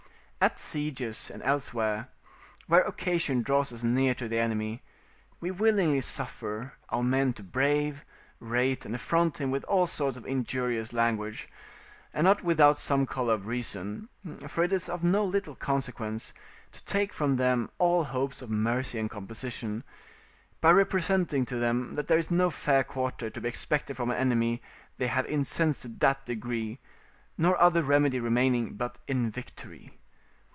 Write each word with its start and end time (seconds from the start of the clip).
At 0.43 0.57
sieges 0.57 1.29
and 1.29 1.43
elsewhere, 1.43 2.07
where 2.65 2.81
occasion 2.81 3.43
draws 3.43 3.71
us 3.71 3.83
near 3.83 4.15
to 4.15 4.27
the 4.27 4.39
enemy, 4.39 4.81
we 5.39 5.51
willingly 5.51 6.01
suffer 6.01 6.73
our 6.89 7.03
men 7.03 7.31
to 7.33 7.43
brave, 7.43 8.03
rate, 8.39 8.83
and 8.83 8.95
affront 8.95 9.39
him 9.39 9.51
with 9.51 9.63
all 9.65 9.85
sorts 9.85 10.17
of 10.17 10.25
injurious 10.25 10.93
language; 10.93 11.47
and 12.11 12.25
not 12.25 12.43
without 12.43 12.79
some 12.79 13.05
colour 13.05 13.35
of 13.35 13.45
reason: 13.45 14.09
for 14.47 14.63
it 14.63 14.73
is 14.73 14.89
of 14.89 15.03
no 15.03 15.23
little 15.23 15.53
consequence 15.53 16.33
to 16.71 16.83
take 16.85 17.13
from 17.13 17.35
them 17.35 17.69
all 17.77 18.05
hopes 18.05 18.41
of 18.41 18.49
mercy 18.49 18.97
and 18.97 19.11
composition, 19.11 19.83
by 20.59 20.71
representing 20.71 21.45
to 21.45 21.57
them 21.59 21.93
that 21.93 22.07
there 22.07 22.17
is 22.17 22.31
no 22.31 22.49
fair 22.49 22.83
quarter 22.83 23.29
to 23.29 23.39
be 23.41 23.47
expected 23.47 23.95
from 23.95 24.09
an 24.09 24.17
enemy 24.17 24.59
they 24.97 25.05
have 25.05 25.27
incensed 25.27 25.83
to 25.83 25.87
that 25.87 26.25
degree, 26.25 26.79
nor 27.37 27.55
other 27.61 27.83
remedy 27.83 28.19
remaining 28.19 28.73
but 28.73 28.97
in 29.07 29.29
victory. 29.29 29.99